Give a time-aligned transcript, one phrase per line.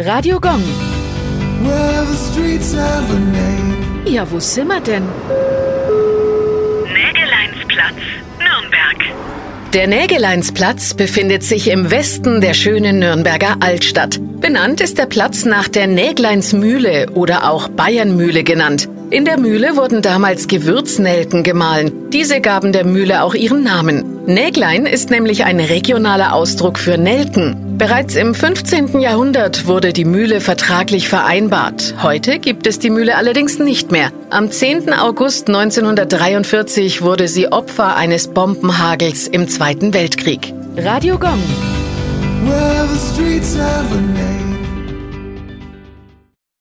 [0.00, 0.62] Radio Gong.
[1.64, 4.06] Well, the streets have a name.
[4.06, 5.02] Ja, wo sind wir denn?
[6.84, 7.96] Nägeleinsplatz,
[8.38, 9.72] Nürnberg.
[9.74, 14.20] Der Nägeleinsplatz befindet sich im Westen der schönen Nürnberger Altstadt.
[14.40, 18.88] Benannt ist der Platz nach der Nägleinsmühle oder auch Bayernmühle genannt.
[19.10, 22.08] In der Mühle wurden damals Gewürznelken gemahlen.
[22.10, 24.24] Diese gaben der Mühle auch ihren Namen.
[24.26, 27.67] Näglein ist nämlich ein regionaler Ausdruck für Nelken.
[27.78, 28.98] Bereits im 15.
[28.98, 31.94] Jahrhundert wurde die Mühle vertraglich vereinbart.
[32.02, 34.10] Heute gibt es die Mühle allerdings nicht mehr.
[34.30, 34.92] Am 10.
[34.92, 40.52] August 1943 wurde sie Opfer eines Bombenhagels im Zweiten Weltkrieg.
[40.76, 41.40] Radio Gong.
[42.44, 42.88] Well,